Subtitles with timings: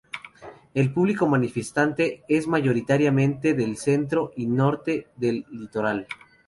[0.73, 6.07] El público manifestante es mayoritariamente del centro y norte del litoral.